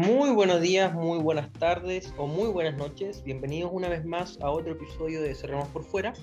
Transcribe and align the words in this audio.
Muy 0.00 0.30
buenos 0.30 0.62
días, 0.62 0.94
muy 0.94 1.18
buenas 1.18 1.52
tardes 1.52 2.14
o 2.16 2.26
muy 2.26 2.48
buenas 2.48 2.74
noches. 2.78 3.22
Bienvenidos 3.22 3.70
una 3.70 3.86
vez 3.90 4.02
más 4.02 4.38
a 4.40 4.48
otro 4.48 4.72
episodio 4.72 5.20
de 5.20 5.34
Cerramos 5.34 5.68
por 5.68 5.84
Fuera. 5.84 6.14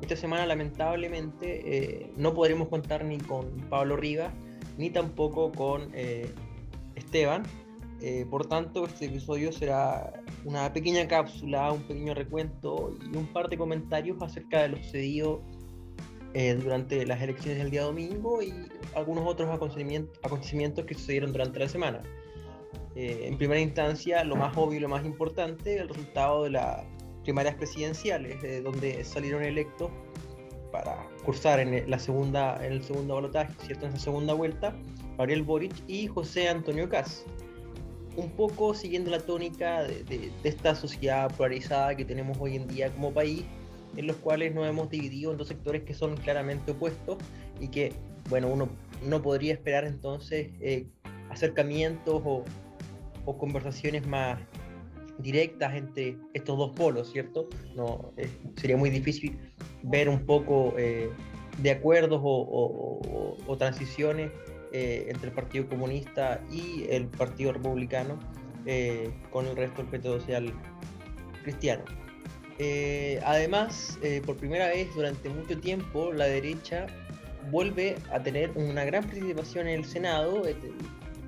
Esta 0.00 0.16
semana 0.16 0.46
lamentablemente 0.46 1.60
eh, 1.66 2.12
no 2.16 2.32
podremos 2.32 2.68
contar 2.68 3.04
ni 3.04 3.18
con 3.18 3.54
Pablo 3.68 3.98
Rivas 3.98 4.32
ni 4.78 4.88
tampoco 4.88 5.52
con 5.52 5.90
eh, 5.92 6.32
Esteban. 6.94 7.42
Eh, 8.00 8.24
por 8.30 8.46
tanto, 8.46 8.86
este 8.86 9.04
episodio 9.04 9.52
será 9.52 10.14
una 10.46 10.72
pequeña 10.72 11.06
cápsula, 11.06 11.72
un 11.72 11.82
pequeño 11.82 12.14
recuento 12.14 12.96
y 13.12 13.18
un 13.18 13.26
par 13.26 13.50
de 13.50 13.58
comentarios 13.58 14.16
acerca 14.22 14.62
de 14.62 14.68
lo 14.70 14.76
sucedido 14.78 15.42
durante 16.62 17.04
las 17.04 17.20
elecciones 17.20 17.58
del 17.58 17.70
día 17.70 17.82
domingo 17.82 18.42
y 18.42 18.52
algunos 18.94 19.26
otros 19.26 19.50
acontecimientos 19.50 20.84
que 20.86 20.94
sucedieron 20.94 21.32
durante 21.32 21.58
la 21.58 21.68
semana. 21.68 22.02
Eh, 22.96 23.28
en 23.28 23.36
primera 23.36 23.60
instancia, 23.60 24.24
lo 24.24 24.36
más 24.36 24.56
obvio 24.56 24.78
y 24.78 24.80
lo 24.80 24.88
más 24.88 25.04
importante, 25.04 25.76
el 25.76 25.88
resultado 25.88 26.44
de 26.44 26.50
las 26.50 26.82
primarias 27.24 27.54
presidenciales, 27.56 28.36
donde 28.64 29.04
salieron 29.04 29.42
electos 29.42 29.90
para 30.72 31.06
cursar 31.24 31.60
en 31.60 31.90
la 31.90 31.98
segunda, 31.98 32.58
en 32.64 32.72
el 32.72 32.82
segundo 32.82 33.14
balotaje, 33.16 33.52
¿cierto? 33.64 33.86
En 33.86 33.92
esa 33.92 34.04
segunda 34.04 34.34
vuelta, 34.34 34.74
Gabriel 35.18 35.42
Boric 35.42 35.74
y 35.88 36.06
José 36.06 36.48
Antonio 36.48 36.88
Caz. 36.88 37.24
Un 38.16 38.30
poco 38.30 38.72
siguiendo 38.74 39.10
la 39.10 39.20
tónica 39.20 39.82
de, 39.82 40.02
de, 40.04 40.32
esta 40.44 40.74
sociedad 40.74 41.30
polarizada 41.36 41.94
que 41.96 42.04
tenemos 42.04 42.38
hoy 42.40 42.56
en 42.56 42.66
día 42.66 42.90
como 42.90 43.12
país, 43.12 43.44
en 43.96 44.06
los 44.06 44.16
cuales 44.16 44.54
nos 44.54 44.66
hemos 44.66 44.88
dividido 44.88 45.32
en 45.32 45.38
dos 45.38 45.48
sectores 45.48 45.82
que 45.82 45.92
son 45.92 46.16
claramente 46.16 46.72
opuestos 46.72 47.18
y 47.60 47.68
que, 47.68 47.92
bueno, 48.30 48.48
uno 48.48 48.68
no 49.02 49.20
podría 49.20 49.52
esperar 49.52 49.84
entonces 49.84 50.48
eh, 50.60 50.86
acercamientos 51.30 52.22
o, 52.24 52.44
o 53.26 53.36
conversaciones 53.36 54.06
más 54.06 54.38
directas 55.18 55.74
entre 55.74 56.16
estos 56.34 56.56
dos 56.56 56.70
polos, 56.72 57.10
¿cierto? 57.12 57.48
No, 57.74 58.12
eh, 58.16 58.28
sería 58.56 58.76
muy 58.76 58.90
difícil 58.90 59.38
ver 59.82 60.08
un 60.08 60.24
poco 60.24 60.74
eh, 60.78 61.10
de 61.58 61.70
acuerdos 61.70 62.20
o, 62.22 63.56
transiciones 63.58 64.30
eh, 64.72 65.06
entre 65.08 65.28
el 65.28 65.34
Partido 65.34 65.68
Comunista 65.68 66.40
y 66.52 66.84
el 66.90 67.06
Partido 67.06 67.52
Republicano 67.52 68.18
con 69.30 69.46
el 69.46 69.56
resto 69.56 69.82
del 69.82 69.90
Partido 69.92 70.18
Social 70.18 70.52
Cristiano. 71.44 71.84
además, 73.24 73.96
por 74.26 74.36
primera 74.36 74.66
vez 74.66 74.92
durante 74.92 75.28
mucho 75.28 75.56
tiempo, 75.60 76.12
la 76.12 76.24
derecha 76.24 76.88
vuelve 77.52 77.94
a 78.12 78.20
tener 78.20 78.50
una 78.56 78.84
gran 78.84 79.04
participación 79.04 79.68
en 79.68 79.78
el 79.78 79.84
Senado, 79.84 80.42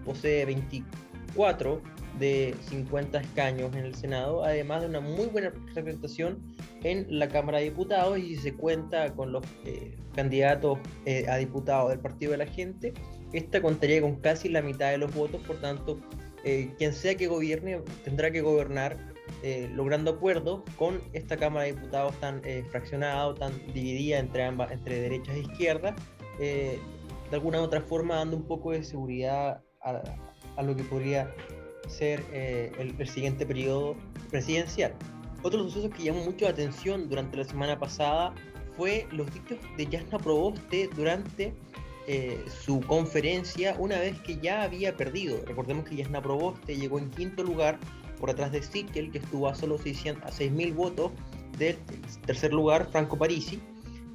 posee 0.05 0.45
24 0.47 1.08
4 1.35 1.83
de 2.19 2.55
50 2.69 3.21
escaños 3.21 3.75
en 3.75 3.85
el 3.85 3.95
Senado, 3.95 4.45
además 4.45 4.83
de 4.83 4.89
una 4.89 5.01
muy 5.01 5.27
buena 5.27 5.53
representación 5.75 6.39
en 6.83 7.07
la 7.19 7.29
Cámara 7.29 7.59
de 7.59 7.65
Diputados 7.65 8.19
y 8.19 8.37
si 8.37 8.43
se 8.43 8.55
cuenta 8.55 9.13
con 9.15 9.33
los 9.33 9.45
eh, 9.65 9.97
candidatos 10.15 10.79
eh, 11.07 11.27
a 11.29 11.37
diputados 11.37 11.91
del 11.91 12.01
Partido 12.01 12.33
de 12.33 12.39
la 12.39 12.47
Gente, 12.47 12.93
esta 13.33 13.61
contaría 13.61 14.01
con 14.01 14.17
casi 14.17 14.49
la 14.49 14.63
mitad 14.63 14.91
de 14.91 14.99
los 14.99 15.15
votos, 15.15 15.41
por 15.47 15.61
tanto, 15.61 15.99
eh, 16.45 16.73
quien 16.79 16.93
sea 16.93 17.15
que 17.15 17.27
gobierne 17.27 17.81
tendrá 18.05 18.31
que 18.31 18.41
gobernar 18.41 18.97
logrando 19.75 20.13
acuerdos 20.13 20.63
con 20.77 21.01
esta 21.13 21.37
Cámara 21.37 21.67
de 21.67 21.73
Diputados 21.73 22.19
tan 22.19 22.43
fraccionada 22.71 23.29
o 23.29 23.35
tan 23.35 23.53
dividida 23.73 24.19
entre 24.19 24.43
ambas, 24.43 24.73
entre 24.73 25.01
derechas 25.01 25.37
e 25.37 25.41
izquierdas, 25.41 25.95
de 26.39 26.81
alguna 27.31 27.61
u 27.61 27.65
otra 27.65 27.81
forma 27.83 28.17
dando 28.17 28.37
un 28.37 28.45
poco 28.45 28.73
de 28.73 28.83
seguridad 28.83 29.63
a, 29.83 30.03
a 30.59 30.63
lo 30.63 30.77
que 30.77 30.85
podría 30.85 31.33
ser 31.89 32.23
eh, 32.33 32.71
el, 32.79 33.09
siguiente 33.09 33.47
periodo 33.47 33.97
presidencial. 34.31 34.93
Otro 35.43 35.63
suceso 35.63 35.89
que 35.89 36.03
llamó 36.03 36.25
mucho 36.25 36.45
la 36.45 36.51
atención 36.51 37.09
durante 37.09 37.37
la 37.37 37.45
semana 37.45 37.79
pasada 37.79 38.35
fue 38.77 39.07
los 39.13 39.33
dichos 39.33 39.59
de 39.77 39.87
Jasna 39.87 40.19
Proboste 40.19 40.91
durante 40.95 41.55
eh, 42.07 42.45
su 42.65 42.81
conferencia 42.81 43.77
una 43.79 43.99
vez 43.99 44.19
que 44.21 44.37
ya 44.39 44.63
había 44.63 44.97
perdido. 44.97 45.39
Recordemos 45.47 45.89
que 45.89 45.97
Jasna 45.97 46.21
Proboste 46.21 46.77
llegó 46.77 46.99
en 46.99 47.11
quinto 47.11 47.43
lugar 47.43 47.79
por 48.21 48.31
atrás 48.31 48.51
de 48.51 48.63
Sichel, 48.63 49.13
que 49.13 49.19
estuvo 49.19 49.49
a 49.49 49.55
solo 49.55 49.79
6.000 49.79 50.75
votos 50.75 51.13
del 51.57 51.77
tercer 52.27 52.53
lugar, 52.53 52.89
Franco 52.91 53.17
Parisi, 53.17 53.61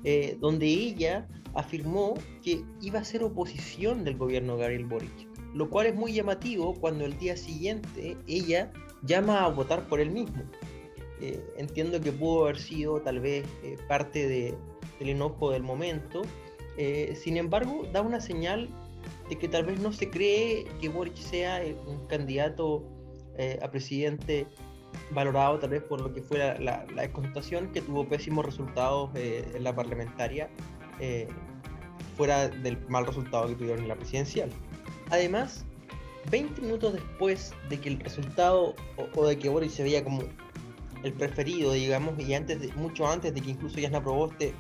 eh, 0.04 0.38
donde 0.42 0.66
ella 0.66 1.26
afirmó 1.54 2.16
que 2.44 2.64
iba 2.82 3.00
a 3.00 3.04
ser 3.06 3.24
oposición 3.24 4.04
del 4.04 4.18
gobierno 4.18 4.58
Gabriel 4.58 4.86
Boric 4.86 5.33
lo 5.54 5.70
cual 5.70 5.88
es 5.88 5.96
muy 5.96 6.14
llamativo 6.14 6.74
cuando 6.74 7.06
el 7.06 7.18
día 7.18 7.38
siguiente 7.38 8.18
ella 8.28 8.72
llama 9.04 9.44
a 9.44 9.50
votar 9.50 9.88
por 9.88 10.00
él 10.00 10.12
mismo. 10.12 10.44
Eh, 11.22 11.42
entiendo 11.58 12.02
que 12.02 12.12
pudo 12.12 12.44
haber 12.44 12.60
sido 12.60 13.00
tal 13.02 13.20
vez 13.20 13.46
eh, 13.64 13.78
parte 13.88 14.28
de, 14.28 14.58
del 15.00 15.10
enojo 15.10 15.52
del 15.52 15.64
momento, 15.64 16.24
eh, 16.78 17.16
sin 17.16 17.38
embargo 17.38 17.88
da 17.94 18.02
una 18.02 18.20
señal 18.20 18.70
de 19.30 19.38
que 19.38 19.48
tal 19.48 19.64
vez 19.64 19.80
no 19.80 19.94
se 19.94 20.10
cree 20.10 20.66
que 20.82 20.90
Boric 20.90 21.16
sea 21.16 21.62
un 21.88 22.08
candidato 22.08 22.90
a 23.62 23.72
presidente 23.72 24.46
valorado 25.10 25.58
tal 25.58 25.72
vez 25.72 25.82
por 25.82 26.00
lo 26.00 26.14
que 26.14 26.22
fue 26.22 26.38
la, 26.38 26.86
la, 26.94 27.08
que 27.08 27.82
tuvo 27.82 28.08
pésimos 28.08 28.46
resultados 28.46 29.10
en 29.16 29.64
la 29.64 29.76
parlamentaria, 29.76 30.50
fuera 32.16 32.48
del 32.48 32.78
mal 32.90 33.06
resultado 33.06 33.48
que 33.48 33.56
tuvieron 33.56 33.82
en 33.84 33.88
la 33.88 33.96
presidencial. 33.96 34.52
Además, 35.10 35.66
20 36.32 36.62
minutos 36.62 36.94
después 36.94 37.54
de 37.70 37.80
que 37.80 37.90
el 37.90 38.00
resultado 38.00 38.76
o, 39.16 39.26
de 39.26 39.38
que 39.38 39.50
Boris 39.50 39.74
se 39.74 39.84
veía 39.84 40.04
como 40.04 40.24
el 41.04 41.14
preferido, 41.14 41.74
digamos, 41.74 42.18
y 42.20 42.34
antes 42.34 42.76
mucho 42.76 43.08
antes 43.08 43.34
de 43.34 43.42
que 43.42 43.52
incluso 43.52 43.80
Jasna 43.82 44.02
Proboste 44.02 44.54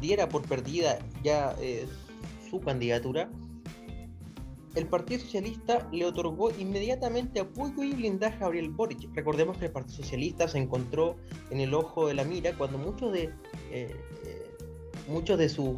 diera 0.00 0.28
por 0.28 0.42
perdida 0.42 0.98
ya 1.22 1.56
eh, 1.60 1.86
su 2.50 2.60
candidatura, 2.60 3.30
el 4.74 4.86
Partido 4.86 5.20
Socialista 5.20 5.88
le 5.92 6.04
otorgó 6.04 6.50
inmediatamente 6.50 7.40
apoyo 7.40 7.82
y 7.82 7.92
blindaje 7.92 8.36
a 8.36 8.40
Gabriel 8.40 8.70
Boric. 8.70 9.08
Recordemos 9.14 9.56
que 9.56 9.66
el 9.66 9.72
Partido 9.72 9.96
Socialista 9.96 10.48
se 10.48 10.58
encontró 10.58 11.16
en 11.50 11.60
el 11.60 11.74
ojo 11.74 12.08
de 12.08 12.14
la 12.14 12.24
mira 12.24 12.56
cuando 12.56 12.76
muchos 12.76 13.12
de, 13.12 13.24
eh, 13.70 13.96
eh, 14.26 14.56
muchos 15.08 15.38
de 15.38 15.48
sus 15.48 15.76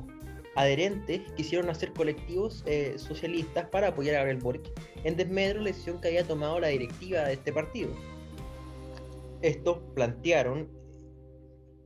adherentes 0.57 1.21
quisieron 1.37 1.71
hacer 1.71 1.93
colectivos 1.93 2.65
eh, 2.67 2.95
socialistas 2.97 3.69
para 3.69 3.89
apoyar 3.89 4.17
a 4.17 4.19
Gabriel 4.19 4.43
Boric 4.43 4.73
en 5.05 5.17
desmedro 5.17 5.59
de 5.59 5.65
la 5.67 5.71
decisión 5.71 6.01
que 6.01 6.09
había 6.09 6.25
tomado 6.25 6.59
la 6.59 6.69
directiva 6.69 7.25
de 7.25 7.35
este 7.35 7.53
partido. 7.53 7.91
Estos 9.43 9.79
plantearon 9.95 10.69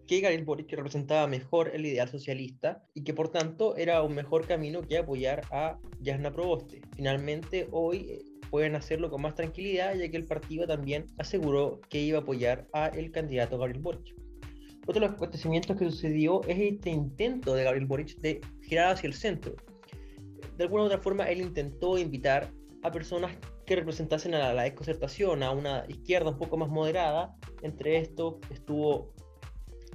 que 0.06 0.20
Gabriel 0.20 0.44
Boric 0.44 0.72
representaba 0.72 1.26
mejor 1.26 1.70
el 1.74 1.86
ideal 1.86 2.08
socialista 2.08 2.82
y 2.94 3.04
que 3.04 3.14
por 3.14 3.28
tanto 3.28 3.76
era 3.76 4.02
un 4.02 4.14
mejor 4.14 4.46
camino 4.46 4.82
que 4.82 4.98
apoyar 4.98 5.42
a 5.50 5.78
Jasna 6.04 6.32
Proboste. 6.32 6.80
Finalmente 6.96 7.68
hoy 7.70 8.06
eh, 8.08 8.22
pueden 8.50 8.74
hacerlo 8.76 9.10
con 9.10 9.22
más 9.22 9.34
tranquilidad 9.34 9.94
ya 9.94 10.08
que 10.10 10.16
el 10.16 10.26
partido 10.26 10.66
también 10.66 11.06
aseguró 11.18 11.80
que 11.88 12.00
iba 12.00 12.18
a 12.18 12.22
apoyar 12.22 12.66
a 12.72 12.88
el 12.88 13.10
candidato 13.10 13.58
Gabriel 13.58 13.82
Boric. 13.82 14.14
Otro 14.90 15.02
de 15.02 15.06
los 15.06 15.14
acontecimientos 15.14 15.76
que 15.76 15.88
sucedió 15.88 16.42
es 16.48 16.58
este 16.58 16.90
intento 16.90 17.54
de 17.54 17.62
Gabriel 17.62 17.86
Boric 17.86 18.16
de 18.16 18.40
girar 18.62 18.92
hacia 18.92 19.06
el 19.06 19.14
centro. 19.14 19.54
De 20.56 20.64
alguna 20.64 20.82
u 20.82 20.86
otra 20.86 20.98
forma, 20.98 21.30
él 21.30 21.42
intentó 21.42 21.96
invitar 21.96 22.50
a 22.82 22.90
personas 22.90 23.30
que 23.66 23.76
representasen 23.76 24.34
a 24.34 24.52
la, 24.52 24.64
desconcertación, 24.64 25.44
a 25.44 25.52
una 25.52 25.84
izquierda 25.86 26.30
un 26.30 26.38
poco 26.38 26.56
más 26.56 26.70
moderada. 26.70 27.36
Entre 27.62 27.98
estos 27.98 28.38
estuvo 28.50 29.14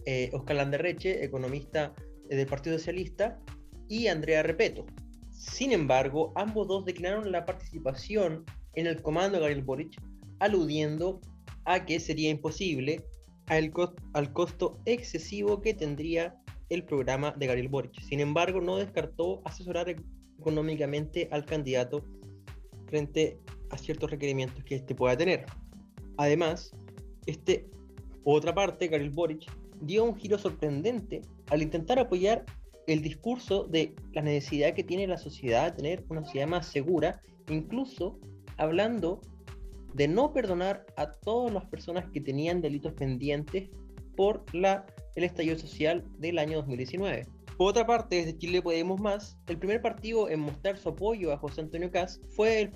eh, 0.05 0.29
Oscar 0.31 0.55
Landerreche, 0.55 1.25
economista 1.25 1.93
eh, 2.29 2.37
del 2.37 2.47
Partido 2.47 2.77
Socialista, 2.77 3.37
y 3.89 4.07
Andrea 4.07 4.43
Repeto. 4.43 4.85
Sin 5.29 5.73
embargo, 5.73 6.31
ambos 6.37 6.69
dos 6.69 6.85
declararon 6.85 7.33
la 7.33 7.45
participación 7.45 8.45
en 8.75 8.87
el 8.87 9.01
comando 9.01 9.39
de 9.39 9.41
Gabriel 9.41 9.65
Boric, 9.65 10.01
aludiendo 10.39 11.19
a 11.65 11.85
que 11.85 11.99
sería 11.99 12.29
imposible 12.29 13.03
al, 13.47 13.71
costo 14.33 14.79
excesivo 14.85 15.61
que 15.61 15.73
tendría 15.73 16.35
el 16.69 16.83
programa 16.83 17.31
de 17.31 17.47
Gabriel 17.47 17.69
Boric. 17.69 18.01
Sin 18.01 18.19
embargo, 18.19 18.61
no 18.61 18.77
descartó 18.77 19.41
asesorar 19.45 19.95
económicamente 20.39 21.27
al 21.31 21.45
candidato 21.45 22.03
frente 22.87 23.39
a 23.69 23.77
ciertos 23.77 24.09
requerimientos 24.09 24.63
que 24.63 24.75
éste 24.75 24.95
pueda 24.95 25.15
tener. 25.15 25.45
Además, 26.17 26.71
este, 27.25 27.69
otra 28.23 28.53
parte, 28.53 28.87
Gabriel 28.87 29.11
Boric 29.11 29.51
dio 29.81 30.03
un 30.03 30.15
giro 30.15 30.37
sorprendente 30.37 31.21
al 31.49 31.61
intentar 31.61 31.99
apoyar 31.99 32.45
el 32.87 33.01
discurso 33.01 33.65
de 33.65 33.95
la 34.13 34.21
necesidad 34.21 34.73
que 34.73 34.83
tiene 34.83 35.07
la 35.07 35.17
sociedad 35.17 35.71
de 35.71 35.77
tener 35.77 36.05
una 36.09 36.23
sociedad 36.23 36.47
más 36.47 36.67
segura, 36.67 37.21
incluso 37.49 38.19
hablando 38.57 39.21
de 39.95 40.09
no 40.09 40.33
perdonar 40.33 40.85
a 40.97 41.09
todas 41.09 41.53
las 41.53 41.65
personas 41.65 42.05
que 42.11 42.19
tenían 42.19 42.61
delitos 42.61 42.91
pendientes 42.93 43.69
por 44.17 44.43
la, 44.53 44.85
el 45.15 45.23
estallido 45.23 45.57
social 45.57 46.03
del 46.17 46.37
año 46.37 46.57
2019. 46.57 47.25
Por 47.57 47.69
otra 47.69 47.87
parte, 47.87 48.17
desde 48.17 48.37
Chile 48.37 48.61
Podemos 48.61 48.99
Más, 48.99 49.37
el 49.47 49.57
primer 49.57 49.81
partido 49.81 50.29
en 50.29 50.41
mostrar 50.41 50.77
su 50.77 50.89
apoyo 50.89 51.31
a 51.31 51.37
José 51.37 51.61
Antonio 51.61 51.89
Caz 51.89 52.19
fue 52.31 52.69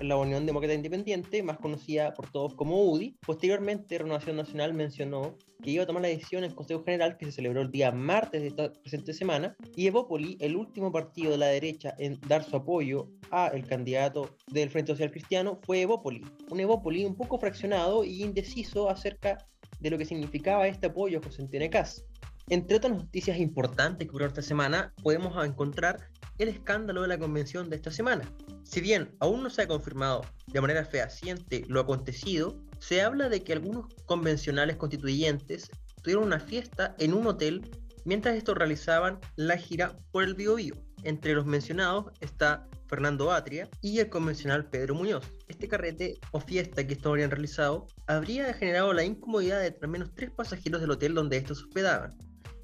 la 0.00 0.16
Unión 0.16 0.46
Demócrata 0.46 0.72
Independiente, 0.72 1.42
más 1.42 1.58
conocida 1.58 2.14
por 2.14 2.30
todos 2.30 2.54
como 2.54 2.84
UDI. 2.92 3.16
Posteriormente, 3.26 3.98
Renovación 3.98 4.36
Nacional 4.36 4.72
mencionó 4.72 5.36
que 5.60 5.72
iba 5.72 5.82
a 5.82 5.86
tomar 5.86 6.02
la 6.02 6.08
decisión 6.08 6.44
en 6.44 6.50
el 6.50 6.56
Consejo 6.56 6.84
General 6.84 7.16
que 7.16 7.26
se 7.26 7.32
celebró 7.32 7.60
el 7.60 7.72
día 7.72 7.90
martes 7.90 8.42
de 8.42 8.46
esta 8.46 8.72
presente 8.72 9.12
semana, 9.14 9.56
y 9.74 9.88
Evópoli, 9.88 10.36
el 10.38 10.54
último 10.54 10.92
partido 10.92 11.32
de 11.32 11.38
la 11.38 11.46
derecha 11.46 11.96
en 11.98 12.20
dar 12.28 12.44
su 12.44 12.54
apoyo 12.54 13.08
al 13.32 13.66
candidato 13.66 14.36
del 14.46 14.70
Frente 14.70 14.92
Social 14.92 15.10
Cristiano, 15.10 15.58
fue 15.64 15.80
Evópoli. 15.80 16.24
Un 16.50 16.60
Evópoli 16.60 17.04
un 17.04 17.16
poco 17.16 17.36
fraccionado 17.36 18.04
y 18.04 18.22
indeciso 18.22 18.88
acerca 18.88 19.44
de 19.80 19.90
lo 19.90 19.98
que 19.98 20.04
significaba 20.04 20.68
este 20.68 20.86
apoyo 20.86 21.18
a 21.18 21.22
José 21.22 21.42
Antonio 21.42 21.68
Caz. 21.68 22.04
Entre 22.50 22.76
otras 22.76 22.92
noticias 22.92 23.38
importantes 23.38 24.04
que 24.04 24.10
ocurrió 24.10 24.26
esta 24.26 24.42
semana, 24.42 24.92
podemos 25.04 25.32
encontrar 25.44 26.10
el 26.36 26.48
escándalo 26.48 27.02
de 27.02 27.06
la 27.06 27.18
convención 27.18 27.70
de 27.70 27.76
esta 27.76 27.92
semana. 27.92 28.24
Si 28.64 28.80
bien 28.80 29.14
aún 29.20 29.44
no 29.44 29.50
se 29.50 29.62
ha 29.62 29.68
confirmado 29.68 30.22
de 30.48 30.60
manera 30.60 30.84
fehaciente 30.84 31.64
lo 31.68 31.78
acontecido, 31.78 32.60
se 32.80 33.02
habla 33.02 33.28
de 33.28 33.44
que 33.44 33.52
algunos 33.52 33.94
convencionales 34.04 34.76
constituyentes 34.76 35.70
tuvieron 36.02 36.24
una 36.24 36.40
fiesta 36.40 36.96
en 36.98 37.14
un 37.14 37.28
hotel 37.28 37.70
mientras 38.04 38.34
estos 38.34 38.58
realizaban 38.58 39.20
la 39.36 39.56
gira 39.56 39.96
por 40.10 40.24
el 40.24 40.34
Biobío. 40.34 40.74
Entre 41.04 41.34
los 41.34 41.46
mencionados 41.46 42.06
está 42.20 42.66
Fernando 42.88 43.30
Atria 43.30 43.68
y 43.80 44.00
el 44.00 44.08
convencional 44.08 44.68
Pedro 44.68 44.96
Muñoz. 44.96 45.24
Este 45.46 45.68
carrete 45.68 46.18
o 46.32 46.40
fiesta 46.40 46.84
que 46.84 46.94
estos 46.94 47.10
habrían 47.10 47.30
realizado 47.30 47.86
habría 48.08 48.52
generado 48.54 48.92
la 48.92 49.04
incomodidad 49.04 49.60
de 49.60 49.76
al 49.80 49.88
menos 49.88 50.12
tres 50.16 50.32
pasajeros 50.32 50.80
del 50.80 50.90
hotel 50.90 51.14
donde 51.14 51.36
estos 51.36 51.62
hospedaban 51.62 52.10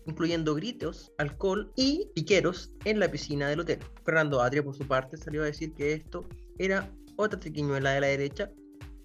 incluyendo 0.07 0.55
gritos, 0.55 1.13
alcohol 1.19 1.73
y 1.77 2.11
piqueros 2.15 2.73
en 2.85 3.01
la 3.01 3.11
piscina 3.11 3.49
del 3.49 3.61
hotel. 3.61 3.79
Fernando 4.05 4.41
Adria, 4.41 4.63
por 4.63 4.75
su 4.75 4.87
parte, 4.87 5.17
salió 5.17 5.43
a 5.43 5.47
decir 5.47 5.73
que 5.75 5.93
esto 5.93 6.27
era 6.59 6.91
otra 7.17 7.39
triquiñuela 7.39 7.93
de 7.93 8.01
la 8.01 8.07
derecha, 8.09 8.51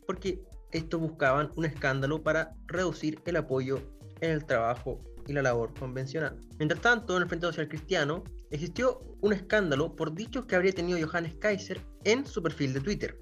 porque 0.05 0.41
estos 0.71 0.99
buscaban 0.99 1.51
un 1.55 1.65
escándalo 1.65 2.21
para 2.21 2.55
reducir 2.67 3.19
el 3.25 3.35
apoyo 3.35 3.79
en 4.21 4.31
el 4.31 4.45
trabajo 4.45 5.01
y 5.27 5.33
la 5.33 5.41
labor 5.41 5.73
convencional. 5.79 6.37
Mientras 6.57 6.81
tanto, 6.81 7.15
en 7.15 7.23
el 7.23 7.27
Frente 7.27 7.47
Social 7.47 7.67
Cristiano 7.67 8.23
existió 8.49 9.01
un 9.21 9.33
escándalo 9.33 9.95
por 9.95 10.13
dichos 10.13 10.45
que 10.45 10.55
habría 10.55 10.73
tenido 10.73 10.99
Johannes 11.05 11.35
Kaiser 11.39 11.81
en 12.03 12.25
su 12.25 12.41
perfil 12.41 12.73
de 12.73 12.81
Twitter. 12.81 13.17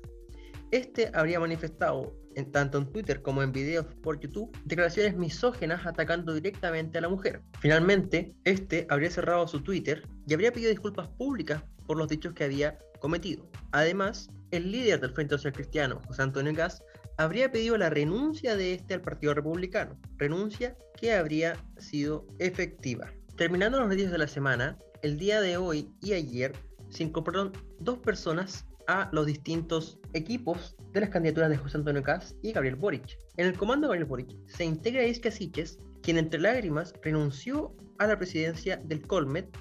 Este 0.72 1.10
habría 1.14 1.40
manifestado 1.40 2.16
en, 2.36 2.52
tanto 2.52 2.78
en 2.78 2.92
Twitter 2.92 3.22
como 3.22 3.42
en 3.42 3.52
videos 3.52 3.88
por 4.04 4.20
YouTube, 4.20 4.56
declaraciones 4.66 5.18
misógenas 5.18 5.86
atacando 5.86 6.34
directamente 6.34 7.00
a 7.00 7.02
la 7.02 7.10
mujer. 7.10 7.42
Finalmente, 7.60 8.36
este 8.44 8.86
habría 8.90 9.10
cerrado 9.10 9.48
su 9.48 9.62
Twitter 9.62 10.04
y 10.28 10.34
habría 10.34 10.52
pedido 10.52 10.70
disculpas 10.70 11.08
públicas 11.10 11.64
por 11.88 11.98
los 11.98 12.08
dichos 12.08 12.34
que 12.34 12.44
había 12.44 12.78
cometido. 13.00 13.50
Además, 13.72 14.30
el 14.52 14.72
líder 14.72 15.00
del 15.02 15.12
Frente 15.12 15.36
Social 15.36 15.54
Cristiano, 15.54 16.02
José 16.08 16.22
Antonio 16.22 16.54
Gas, 16.54 16.84
habría 17.18 17.52
pedido 17.52 17.78
la 17.78 17.90
renuncia 17.90 18.56
de 18.56 18.74
este 18.74 18.94
al 18.94 19.02
Partido 19.02 19.34
Republicano, 19.34 20.00
renuncia 20.18 20.78
que 20.96 21.14
habría 21.14 21.58
sido 21.78 22.28
efectiva. 22.38 23.12
Terminando 23.36 23.80
los 23.80 23.88
noticias 23.88 24.12
de 24.12 24.20
la 24.20 24.28
semana, 24.28 24.78
el 25.02 25.18
día 25.18 25.42
de 25.42 25.58
hoy 25.58 25.90
y 26.02 26.14
ayer 26.14 26.54
se 26.90 27.04
incorporaron 27.04 27.54
dos 27.80 28.00
personas 28.00 28.66
a 28.90 29.08
los 29.12 29.28
distintos 29.28 30.00
equipos 30.14 30.76
de 30.94 31.02
las 31.02 31.12
candidaturas 31.12 31.52
de 31.52 31.58
José 31.58 31.78
Antonio 31.78 32.02
Caz 32.02 32.36
y 32.42 32.54
Gabriel 32.54 32.76
Boric. 32.76 33.20
En 33.38 33.46
el 33.46 33.56
comando 33.56 33.86
de 33.86 33.90
Gabriel 33.90 34.06
Boric 34.06 34.36
se 34.48 34.66
integra 34.66 35.06
Isca 35.06 35.30
Siches, 35.30 35.78
quien 36.02 36.18
entre 36.18 36.40
lágrimas 36.40 36.94
renunció 37.04 37.76
a 38.00 38.08
la 38.08 38.18
presidencia 38.18 38.78
del 38.78 39.06
Colmet 39.06 39.56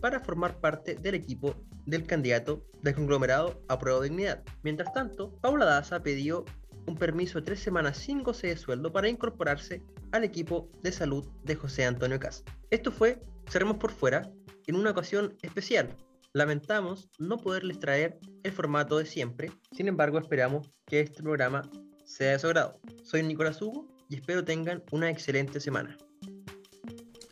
para 0.00 0.18
formar 0.18 0.58
parte 0.58 0.96
del 0.96 1.14
equipo 1.14 1.54
del 1.86 2.04
candidato 2.04 2.66
del 2.82 2.96
conglomerado 2.96 3.62
a 3.68 3.78
prueba 3.78 4.00
de 4.00 4.08
dignidad. 4.08 4.42
Mientras 4.64 4.92
tanto, 4.92 5.30
Paula 5.40 5.64
Daza 5.64 6.02
pidió 6.02 6.44
un 6.88 6.96
permiso 6.96 7.38
de 7.38 7.44
tres 7.44 7.60
semanas 7.60 7.98
sin 7.98 8.24
goce 8.24 8.48
de 8.48 8.56
sueldo 8.56 8.92
para 8.92 9.08
incorporarse 9.08 9.80
al 10.10 10.24
equipo 10.24 10.68
de 10.82 10.90
salud 10.90 11.24
de 11.44 11.54
José 11.54 11.84
Antonio 11.84 12.18
Caz. 12.18 12.42
Esto 12.70 12.90
fue 12.90 13.22
Cerremos 13.48 13.76
por 13.76 13.92
fuera 13.92 14.28
en 14.66 14.74
una 14.74 14.90
ocasión 14.90 15.36
especial, 15.42 15.96
Lamentamos 16.34 17.10
no 17.18 17.36
poderles 17.36 17.78
traer 17.78 18.18
el 18.42 18.52
formato 18.52 18.96
de 18.96 19.04
siempre, 19.04 19.52
sin 19.70 19.86
embargo 19.86 20.18
esperamos 20.18 20.70
que 20.86 21.00
este 21.00 21.22
programa 21.22 21.68
sea 22.06 22.32
de 22.32 22.38
su 22.38 22.46
agrado. 22.46 22.80
Soy 23.04 23.22
Nicolás 23.22 23.60
Hugo 23.60 23.86
y 24.08 24.14
espero 24.14 24.42
tengan 24.42 24.82
una 24.92 25.10
excelente 25.10 25.60
semana. 25.60 25.98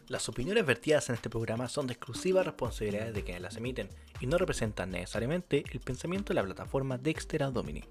Las 0.08 0.29
opiniones 0.29 0.67
vertidas 0.67 1.08
en 1.08 1.14
este 1.14 1.31
programa 1.31 1.67
son 1.70 1.87
de 1.87 1.94
exclusiva 1.94 2.43
responsabilidad 2.43 3.14
de 3.14 3.25
quienes 3.25 3.41
las 3.41 3.56
emiten 3.56 3.88
y 4.20 4.26
no 4.26 4.37
representan 4.37 4.91
necesariamente 4.91 5.64
el 5.73 5.81
pensamiento 5.81 6.35
de 6.35 6.35
la 6.35 6.44
plataforma 6.44 6.99
Dexter 6.99 7.50
Domini. 7.50 7.82